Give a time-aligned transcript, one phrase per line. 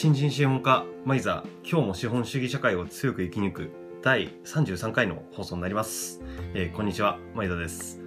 [0.00, 3.70] 新人資本家マイザー今日も資本主義社会を強く生き抜く
[4.00, 6.22] 第33回の放送になります、
[6.54, 8.00] えーこんにちはマイザーです。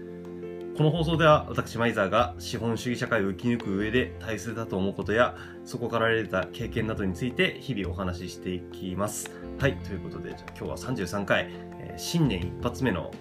[0.75, 5.35] この放送では私マイザーが資本主義社会を生き抜く上で大切だと思うことや
[5.65, 9.29] そこから得た経験などについて日々お話ししていきます。
[9.59, 13.11] はいということでじゃ今日は33回、えー新年一発目の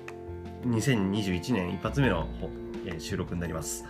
[0.65, 2.27] 2021年一発目の、
[2.87, 3.85] えー収録になります。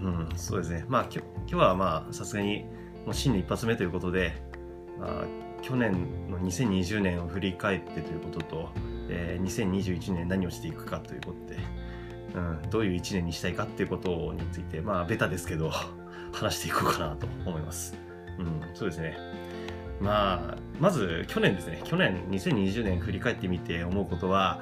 [0.00, 0.86] うんそうですね。
[0.88, 2.64] まあ今日今日はまあさすがに
[3.06, 4.34] もう新年一発目ということで、
[4.98, 5.24] まあ、
[5.62, 5.92] 去年
[6.28, 8.68] の2020年を振り返ってということと、
[9.08, 11.60] えー2021年何をしていくかということで、
[12.34, 15.70] うん、どういう1年にしたいかっていうことについてまあベタですけど
[16.32, 17.94] 話していこうかなと思います。
[18.38, 19.16] うん、そうですね。
[20.00, 21.80] まあ、まず去年ですね。
[21.84, 24.60] 去年2020年振り返ってみて思うことは、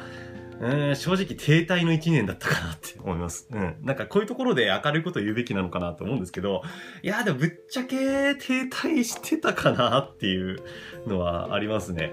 [0.61, 3.49] うん、正直停滞の1年だったかなって思います。
[3.51, 3.77] うん。
[3.83, 6.63] なんかこういうところで明るいことを言うべきなのかなと思うんですけど、
[7.03, 10.59] いや、でもぶっちゃけ停滞してたかなっていう
[11.07, 12.13] のはありますね。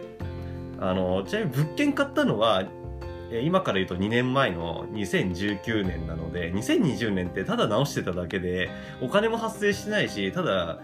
[0.80, 2.64] あの、ちなみに物件買ったのは、
[3.44, 8.70] 今から言うと2年前の2019年なので、2020年ってただ直してただけで、
[9.02, 10.80] お金も発生してないし、ただ、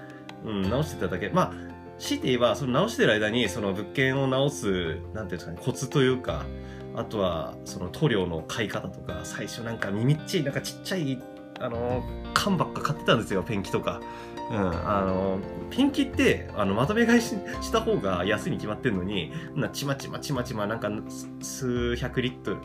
[0.46, 1.30] うん、直してただけ。
[1.30, 1.54] まあ、
[2.00, 6.46] 強いて言えば、その直してる間に、その物件を直す、なんていうんですかね、コツというか、
[6.98, 11.22] あとは、その塗料の買い方とか、最初なんか耳っちい、なんかちっちゃい、
[11.60, 14.02] あの、缶ばっか買ってたんですよ、ペンキとか。
[14.50, 15.40] うん、あの、
[15.70, 17.36] ペンキって、あの、まとめ買いし
[17.72, 20.90] た方が安いに決まってんのに、なちまちまちまちま、なんか、
[21.40, 22.56] 数百リット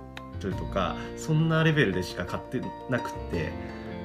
[0.49, 3.53] ルとか、そんなレベルでしか買ってなくって、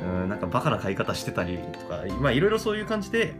[0.03, 3.33] うん、なんかバカな買い方してたりとか、まあいろいろそういう感じで、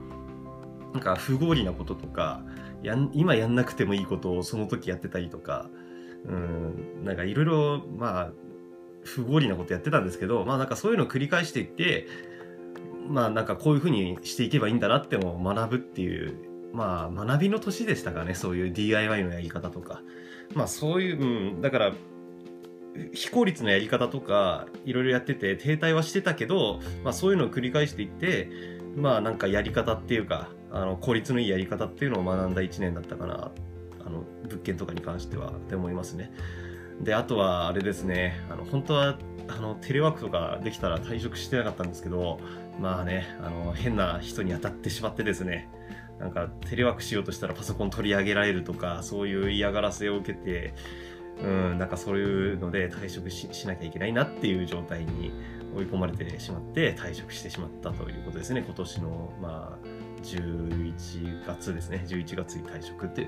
[0.94, 2.44] なんか不合理なこととか、
[2.82, 5.70] やん今やんなくてもいいことをその時やってたりとか、
[6.28, 8.32] うん、なんかいろいろ、まあ、
[9.04, 12.08] 不合理なことやってたんですけど、まあなんかそういうのを繰り返していって、
[13.08, 16.36] まあなんかこういうふうにしていけばいいんだなっても学ぶっていう、
[16.74, 20.02] まあ学びの年でしたかね、そういう DIY のやり方とか。
[20.54, 21.94] まあそういう、うん、だから、
[23.14, 28.50] 非効率のやり方とかいろいろやってて停滞はしてたけど、まあ、そういうのを繰り返していって
[28.96, 33.52] まあなんかやり方っていうかあの効率のいいやり方っていうのを学んだ1年だったかな
[34.08, 36.32] あの物件とかに関してはって思いますね
[37.02, 39.18] であとはあれですねあの本当は
[39.50, 42.40] あのテレワークとかできたら退職してなかったんですけど
[42.80, 45.70] まあねあの変な人に当たってしまってですね
[46.20, 50.74] なんかテレワークしようとしたらパソコン取り上げられるとかそういう嫌がらせを受けて
[51.42, 55.32] うん、なんかそういうので退職しなきゃいけないなっていう状態に
[55.76, 58.64] 追い込まれてしまって退職してしまったということですね。
[58.66, 59.88] 今年の、まあ、
[60.24, 62.04] 11月ですね。
[62.08, 63.28] 11月に退職っていう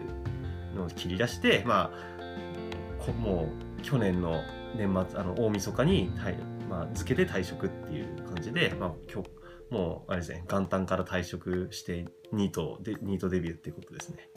[0.75, 3.49] のを切り出して、まあ、こも
[3.79, 4.41] う去年の
[4.75, 6.35] 年末、あの大晦日に退、
[6.69, 9.29] まあ、付けて退職っていう感じで、まあ、今日、
[9.69, 14.29] もう、あれですね、元旦から退職して、ニートで、ニートデビューっていうことですね。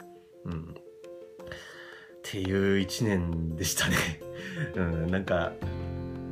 [0.45, 0.75] うん。
[0.75, 3.97] っていう一年でしたね。
[4.77, 5.53] うん、なんか、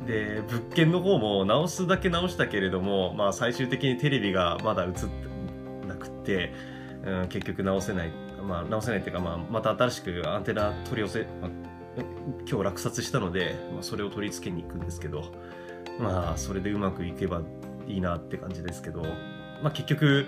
[0.05, 6.53] で、物件の方も直すだけ直したけれども、まあ最終的にテレビがまだ映ってなくて、
[7.05, 8.11] うん、結局直せないっ、
[8.41, 11.51] まあ直せないっていうか、まあまた新しくアンテナ取り寄せ、まあ
[12.47, 15.25] 今日落札したので、まあ、それを取り付けに行くんですけど、
[15.99, 17.41] まあそれでうまくいけば
[17.87, 19.01] いいなって感じですけど、
[19.61, 20.25] まあ結局、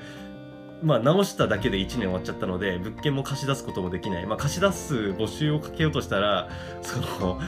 [0.84, 4.26] まあ、直しただけで1年終わっちゃったので、物件も貸し出すこともできない。
[4.26, 6.50] まあ、貸し出す募集をかけようとしたら、
[6.82, 7.40] その、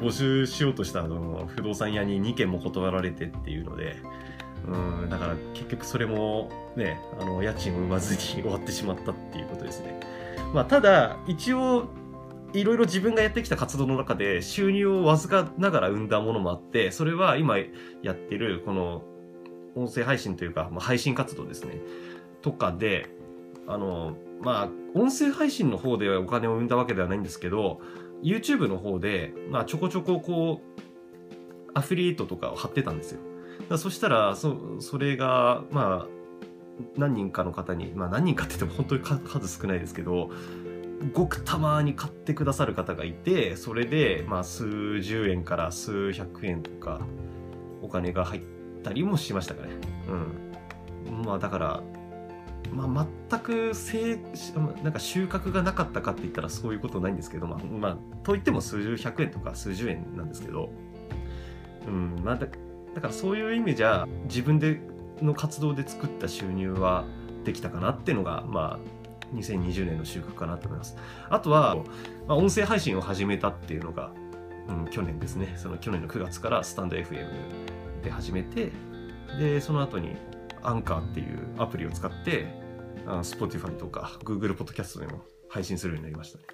[0.00, 3.96] 募集しようとしたの不動産屋に2件も断られてっていうので、
[4.66, 10.00] うん、だから結局それもね、あの、家賃を生まずに終わってしまったっていうことですね。
[10.52, 11.88] まあ、ただ、一応、
[12.52, 17.58] いろいろ自分がやってきた活動の中で収入をわずかながら生んだものもあって、それは今
[18.02, 19.02] やってるこの
[19.74, 21.80] 音声配信というか、まあ、配信活動ですね。
[22.42, 23.10] とかで、
[23.66, 27.80] あの、まあ、音声配信の方でお金を生んだわけではないんですけど、
[28.22, 33.20] YouTube の方で、まあ、ちょこちょここう、アフィリエイトとかを貼ってたんですよ。
[33.68, 36.14] だそしたら、そ、それが、まあ、
[36.96, 40.30] 何人かの方に、まあ何人かって言っても本当に数少ないですけど、
[41.12, 47.00] ごくたまに買ってくださる方がいて、それで、まあ数十円から数百円とか、
[47.82, 48.42] お金が入っ
[48.82, 49.72] たりもしましたかね。
[51.08, 51.24] うん。
[51.24, 51.82] まあだから、
[52.72, 54.18] まあ、全くせい
[54.82, 60.70] なんか収穫がなかったかって言ったらそういうことないんですけど、まあ、まあ、と言っても数十百円とか数十円なんですけど、
[61.86, 62.38] うん、まあ
[62.94, 64.80] だ、からそういう意味じゃ自分で
[65.22, 67.04] の活動で作った収入は
[67.44, 70.96] できたかなっていうのが、まあ、2020年の収穫かなと思います。
[71.28, 71.76] あとは、
[72.26, 74.12] まあ、音声配信を始めたっていうのが、
[74.68, 75.54] うん、去年ですね。
[75.56, 77.26] その去年の9月からスタンド FM
[78.02, 78.72] で始めて、
[79.38, 80.16] で、その後に
[80.62, 82.46] アンカーっていうアプリを使って、
[83.06, 86.44] あ Spotify とか Google Podcast でも配信するようになりましたね。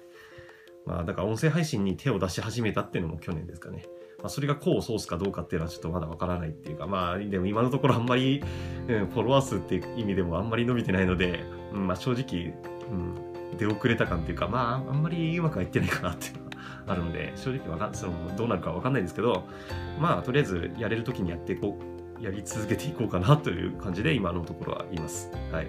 [0.85, 3.85] まあ、だから音声配信に手を出し始めたっていうのも去年ですかね。
[4.21, 8.43] まあ、それが功を奏すかどうかっていうのはちょっとまだわからないっていうか、まあ、でも今のところあんまり、
[8.87, 12.53] うん、フォロワー数っていう意味でもあんまり伸びてないので、うん、まあ正直、
[12.91, 16.51] うん、出遅れた感っていうか、まあ、あんまりうまくはいってないかなっていうのは
[16.87, 19.43] あるので、正直わか、その、どうなるかわかんないんですけど、
[19.99, 21.77] まあ、とりあえずやれる時にやってこ
[22.19, 25.31] う、やり続けていこうかなという感じで今のところはいます。
[25.51, 25.67] はい。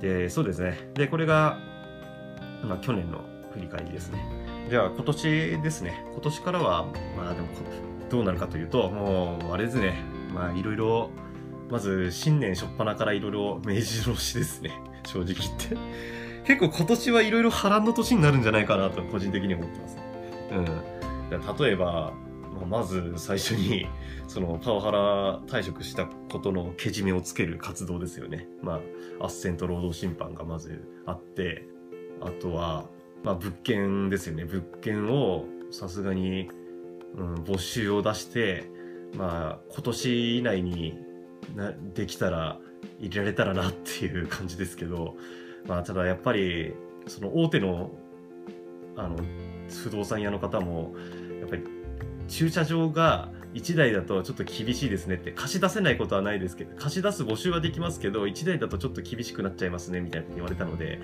[0.00, 0.90] で、そうですね。
[0.94, 1.58] で、これが、
[2.64, 4.18] まあ、去年の振り返りですね。
[4.68, 6.04] じゃあ、今年ですね。
[6.12, 6.86] 今年からは、
[7.16, 7.48] まあでも、
[8.10, 10.02] どうなるかというと、もう、あれですね。
[10.34, 11.10] まあ、いろいろ、
[11.70, 14.70] まず、新年初っ端からいろいろ目白押しですね。
[15.04, 15.76] 正直言って。
[16.44, 19.98] 結構今年はいろいろ波乱の年になるんじゃないかなと、個人的に思ってます。
[20.52, 21.66] うん。
[21.66, 22.12] 例えば、
[22.66, 23.86] まず最初に、
[24.26, 28.48] そのパワハラ退職したことのけじめをつける活動ですよね。
[28.62, 28.80] ま
[29.20, 31.66] あ、アッセント労働審判がまずあって、
[32.20, 32.86] あとは、
[33.24, 34.44] まあ、物件ですよね。
[34.44, 36.48] 物件をさすがに、
[37.16, 38.70] うん、募集を出して、
[39.16, 40.98] まあ、今年以内に
[41.56, 42.58] なできたら
[43.00, 45.16] 入れられたらなっていう感じですけど、
[45.66, 46.74] まあ、ただやっぱり、
[47.06, 47.90] その大手の、
[48.96, 49.16] あの、
[49.82, 50.94] 不動産屋の方も、
[51.40, 51.62] やっぱり
[52.28, 61.00] 駐車場が1台だとちょっと厳しいですねって貸し出せないことはないですけど貸し出す募集はできますけど1台だとちょっと厳しくなっちゃいますねみたいなこと言われたので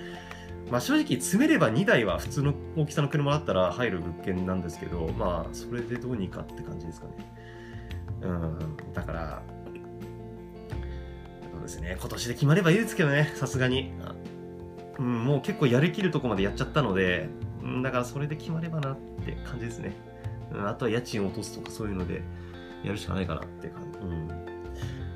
[0.71, 7.13] まあ正直詰めれば2台は普通の大きさの車だったら入る物件なんですけどまあそれでどうにかって感じですかね
[8.23, 9.43] うんだから
[11.53, 13.93] そうですね今年で決まればいいですけどねさすがに
[14.99, 17.29] うん、もう結構やりきるとこまでやっちゃったので、
[17.63, 19.93] うん、だからそれで決まればなって感じですね。
[20.53, 22.23] うん、あとは家賃を落とすとかそういうので
[22.85, 23.99] やるしかないかなって感じ。
[23.99, 24.55] うん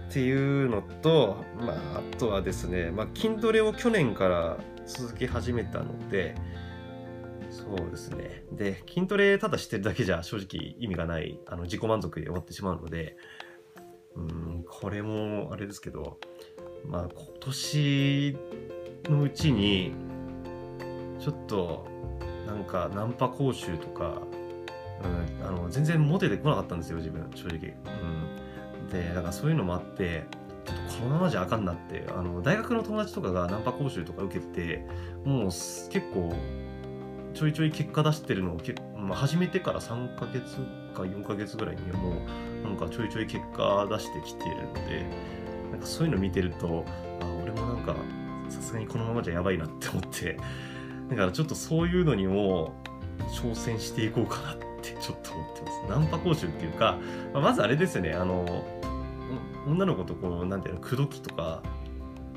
[0.09, 4.57] っていうのと、まあ、あとはですね、まあ、筋トレを去年から
[4.89, 6.35] 続け始めたので、
[7.51, 8.45] そうですね。
[8.53, 13.17] で、筋トレただしてるだけじゃ正直意味がない、あの、自己満足で終わってしまうので、
[14.17, 16.19] うん、これもあれですけど、
[16.87, 18.37] まあ、今年
[19.05, 19.93] のうちに、
[21.21, 21.87] ちょっと、
[22.47, 24.23] なんか、ナンパ講習とか、
[25.41, 27.77] うん、あの全然モテてこなかったんですよ、自分、正直。
[28.81, 30.25] うん、で、だからそういうのもあって、
[30.99, 34.85] このままじゃあかんなって、あの大学の友達とかがナンパ講習とか受けて、
[35.25, 36.35] もう結構、
[37.35, 40.57] ちょいちょい結果出してるのをけ、まあ、始めてから3ヶ月
[40.95, 42.17] か4ヶ月ぐらいにはも
[42.65, 45.07] う、なんかちょいちょい結果出してきてるので、
[45.71, 46.85] なんかそういうの見てると、
[47.21, 47.95] あ、俺もなんか、
[48.49, 50.37] さすがにこのままじゃやばいなって思って、
[51.11, 52.75] だからちょっとそういうのにも
[53.41, 55.91] 挑戦していこうかなってちょっと思ってます。
[55.91, 56.99] ナンパ講習っていうか、
[57.33, 58.65] まあ、まずあれですよね、あの、
[59.69, 61.63] 女の子とこう、なんていうの、口説きとか、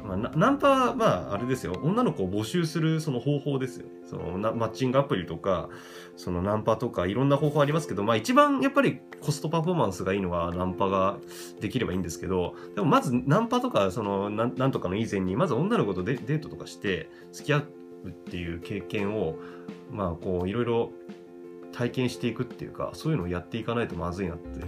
[0.03, 1.79] まあ、ナンパは、まあ、あれですよ。
[1.83, 3.91] 女の子を募集するその方法ですよね。
[4.05, 5.69] そのマッチングアプリとか、
[6.17, 11.17] そのナンパとか、いろんな方法ありますけど、まあ一番やっぱりコストパフォーマンスがいいのはナンパが
[11.59, 17.67] できればいいんですけど、でもまずナンパとか、そのな、んとかの以前に、まず女の子とデートとかして、付き合う
[18.09, 19.35] っていう経験を、
[19.91, 20.91] まあこう、いろいろ
[21.71, 24.65] 体験していくっていうか、そういうのをやっていかないとまずいなって。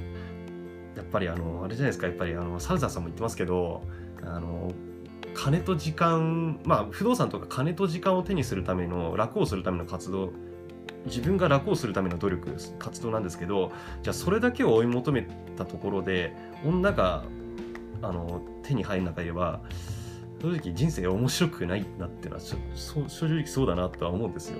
[1.13, 3.83] やっぱりあの、あれじゃないですか、やっぱりあの、サウザーさんも言ってますけど、
[4.23, 4.71] あの、
[5.35, 10.31] 金と時間、まあ、不動産とか金と時間を手にするための、楽をするための活動、
[11.05, 17.23] 自分が楽をするための努力、活動なんですけど、じゃあそれだけを追い求めたところで、女が、
[18.01, 19.61] あの、手に入らなければ、
[20.41, 22.41] 正直人生面白くないなっていうのは、
[23.07, 24.57] 正直そうだなとは思うんですよ。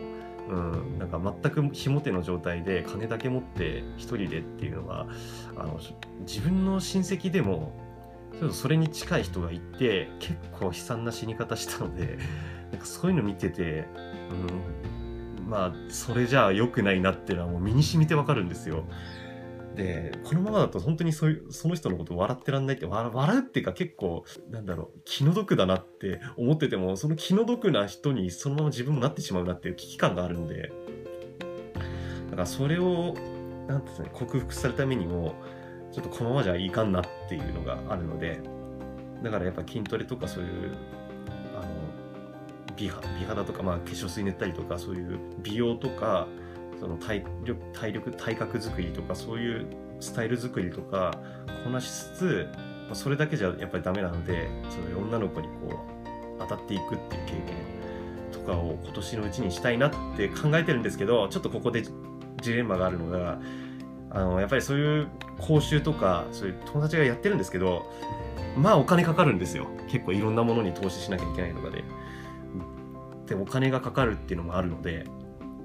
[0.53, 5.07] うん、なんか全くひも手の状態で金だけ持って一人でっていうのは
[5.55, 5.79] あの
[6.22, 7.74] 自分の親戚でも
[8.33, 12.17] ちょっとそれに近い人がいて結構悲惨な死に方したので
[12.72, 13.86] なんかそういうの見てて、
[15.39, 18.86] うん、まあそれじゃあ良くないなっていうのはもう身に染みてわかるんですよ。
[19.75, 30.72] でこのままだと本当にそういうその人のこと笑ってらんないって笑うっていうか結構なんだろう気の毒だなって思っててもその気の毒な人にそのまま自分もなってしまうなっていう危機感があるんで。
[32.30, 33.13] だからそれを
[33.68, 35.36] なんてね克服するためにも
[35.94, 38.42] ちょっとこのままじゃいかんなっていうのがあるので、
[39.22, 40.75] だからやっぱ筋トレとかそういう、
[41.56, 41.68] あの、
[42.75, 42.86] 美
[43.20, 46.27] 美肌とか、まあ化粧水塗ったりとか、そういう美容とか、
[46.83, 49.67] その体力、体力、体格作りとか、そういう
[50.01, 51.17] スタイル作りとか、
[51.63, 52.49] こなしつつ、
[52.87, 55.79] まあ、それだけじゃやっぱりダメなので、そういう女の子にこ
[56.37, 57.43] う、当たっていくっていう経験
[58.33, 61.83] とかを今年のうちにしたいなって考えてるんですけど、ちょっとここで
[62.41, 63.39] ジレンマがあるのが、
[64.09, 65.07] あのやっぱりそういう
[65.39, 67.91] 講習とかそういう友達がやってるんですけど
[68.55, 69.65] まあお金かかるんですよ。
[69.89, 71.83] 結構いろんなものに投資しなきゃいけないとかで。
[73.25, 75.05] でお金がかかるっていうのもあるので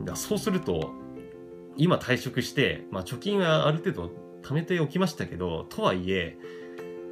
[0.05, 0.93] だそうすると
[1.79, 4.11] 今退職して、まあ、貯金はある程度
[4.43, 6.37] 貯めておきましたけどとはいえ、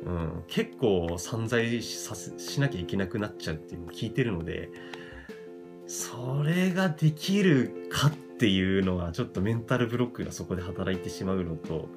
[0.04, 4.70] うん、結構散財しなきゃいけなくなっちゃうっていうのを聞いてるので
[5.86, 11.88] それができるかっていうのはちょっとメンタルブロックがそこで働いてしまうのと、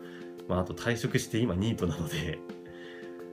[0.47, 2.39] まあ、あと退職して今ニートなので、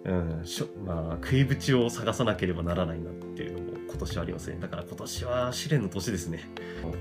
[0.05, 6.41] うんしょまあ、食いぶちを探さなければならないなっていうのも今年はありますねだから今年は試練の年ですね。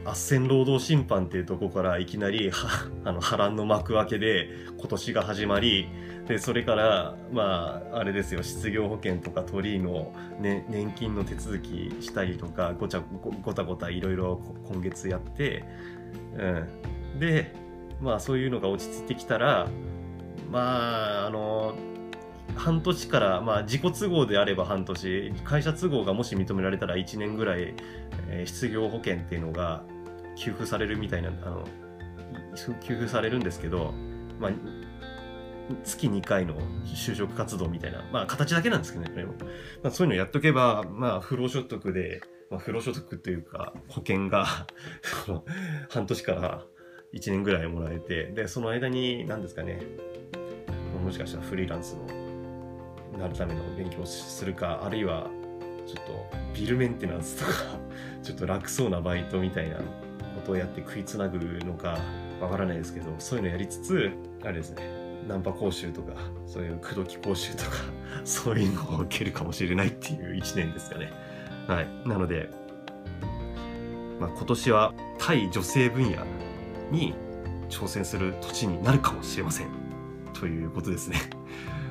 [0.05, 2.51] 斡旋労働審判っていうとこからいきなり
[3.03, 4.47] あの波乱の幕開けで
[4.77, 5.89] 今年が始まり
[6.27, 8.43] でそれからまああれですよ。
[8.43, 14.39] 失業保険とか鳥居の、ね、年金の手続きしたりとかごちゃごごたごたいろいろ
[14.71, 15.65] 今月やって、
[16.37, 17.53] うん、で
[18.01, 19.67] まあそういうのが落ち着いてきたら
[20.49, 21.75] まああの
[22.55, 27.73] 半年から、まあ、自己都合であれば半年会社都合がもし認められたら1年ぐらい、
[28.29, 29.83] えー失業保険っていうのが
[30.35, 31.65] 給付されるみたいなあの
[32.81, 33.93] 給付されるんですけど、
[34.39, 34.51] まあ、
[35.83, 39.33] 月2回の就職活動みたいな、まあ、形だけなんですけどね、も。
[39.83, 44.45] まあ、そういうのやっとけば、まあ、不労所得で、まあ、不労所得というか保険が
[45.89, 46.65] 半年から
[47.13, 49.81] 1年ぐらいもらえてでその間に何ですかね
[51.03, 52.24] もしかしたらフリーランスの
[53.17, 55.27] なるための勉強をするかあるいは
[55.85, 57.51] ちょっとビルメンテナンスとか
[58.23, 59.81] ちょっと楽そうなバイトみたいなこ
[60.45, 61.99] とをやって食いつなぐのか
[62.41, 64.11] わからないですけどそういうのやりつつ
[64.43, 66.13] あれですねナンパ講習とか
[66.45, 67.71] そういう口説き講習とか
[68.23, 71.11] そういうのを受けるかもしれないっていう1年ですかね。
[71.67, 71.87] はい。
[72.07, 72.49] なので、
[74.19, 76.23] まあ、今年は対女性分野
[76.91, 77.15] に
[77.69, 79.67] 挑戦する年になるかもしれません。
[80.33, 81.17] ということですね。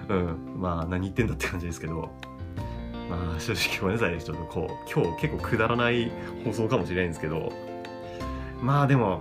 [0.09, 0.61] うん。
[0.61, 2.11] まあ何言ってんだって感じですけど。
[3.09, 6.11] まあ正直ごめんなさいちょっとこう今日結構くだらない
[6.45, 7.53] 放送かもしれないんですけど。
[8.63, 9.21] まあでも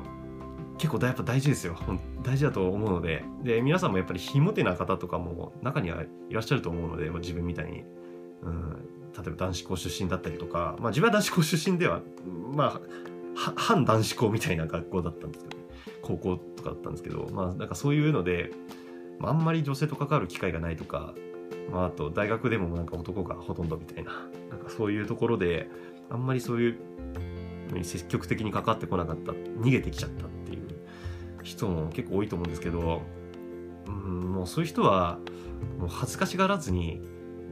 [0.78, 1.78] 結構やっぱ大事ですよ。
[2.24, 3.24] 大事だと思うので。
[3.44, 7.84] で皆さんもやっぱり非モテな方とかも中にはいらっしゃると思うので、まあ、自分みたいに、
[8.42, 12.02] うん、例えば男子校出身だったりとか、まあ、自分は男子校出身では
[12.54, 12.82] ま
[13.36, 15.64] あ反男子校みたいな学校だったんですけど、ね、
[16.02, 17.30] 高校とかだったんですけど。
[17.32, 18.52] まあなんかそういうので、
[19.20, 21.14] まあ、んまり女性と関わる機会がないとか、
[21.72, 24.12] まあ、あと大学でもなんか男がほとんどみたいな
[24.50, 25.70] なんかそういうところで
[26.10, 26.78] あんまりそういう
[27.70, 30.68] のに積極的に関わってこなかった逃げてきちゃったっていう
[31.44, 33.02] 人も結構多いと思うんですけど、
[33.88, 35.20] うん、もうそういう人は
[35.80, 37.02] もう恥ずかしがらずに、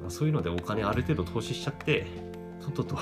[0.01, 2.05] まあ、そういうのでお金ある程度投資しちゃって
[2.61, 2.95] とっとと、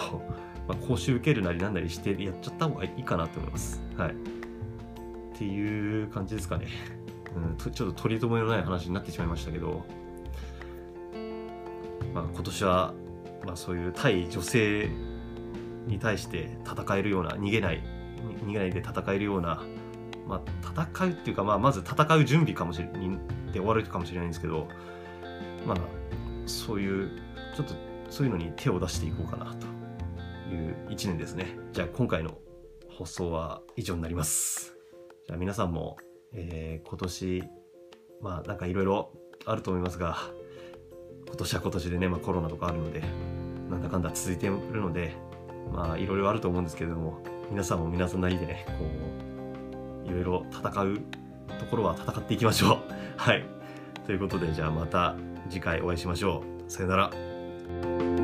[0.67, 3.81] まあ、講習受けるなりなんなりしてやっちゃった方がいいかなと思います。
[3.97, 4.11] はい。
[4.11, 6.67] っていう感じですかね。
[7.35, 9.85] うん、ちょっと取り留めのない話になってしまいましたけど、
[12.13, 12.93] まあ、今年は、
[13.45, 14.89] まあ、そういう対女性
[15.87, 17.83] に対して戦えるような逃げない
[18.45, 19.63] 逃げないで戦えるような、
[20.27, 23.17] まあ、戦うっていうか、まあ、まず戦う準備かもしれに
[23.51, 24.67] で終わるかもしれないんですけど、
[25.65, 25.77] まあ、
[26.45, 27.11] そういう
[27.55, 27.73] ちょっと
[28.09, 29.67] そういうのに手を出していこうかなと
[30.53, 31.57] いう一年ですね。
[31.73, 32.37] じゃあ今回の
[32.89, 34.75] 放送は以上になります。
[35.25, 35.97] じゃあ皆さんも、
[36.33, 37.43] えー今年
[38.21, 39.11] まあなんかいろいろ
[39.45, 40.17] あると思いますが
[41.27, 43.03] 今年は今年でね、まあ、コロナとかあるので
[43.69, 45.13] なんだかんだ続いているので
[45.71, 48.73] まあいろいろあると思うんですけれども皆さんも皆さんなりでねこ
[50.07, 50.99] ういろいろ戦う
[51.59, 52.77] ところは戦っていきましょう。
[53.17, 53.45] はい。
[54.05, 55.15] ということでじゃあまた
[55.49, 56.71] 次回お会いしましょう。
[56.71, 58.18] さよなら。